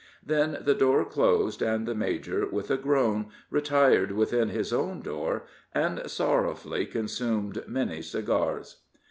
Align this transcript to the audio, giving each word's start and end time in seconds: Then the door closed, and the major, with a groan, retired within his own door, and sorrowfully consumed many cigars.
Then 0.25 0.57
the 0.61 0.73
door 0.73 1.05
closed, 1.05 1.61
and 1.61 1.87
the 1.87 1.93
major, 1.93 2.47
with 2.49 2.71
a 2.71 2.77
groan, 2.77 3.27
retired 3.51 4.13
within 4.13 4.49
his 4.49 4.73
own 4.73 5.01
door, 5.03 5.43
and 5.75 6.09
sorrowfully 6.09 6.87
consumed 6.87 7.63
many 7.67 8.01
cigars. 8.01 8.77